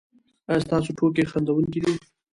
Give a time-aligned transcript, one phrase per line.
[0.49, 1.93] ایا ستاسو ټوکې خندونکې دي؟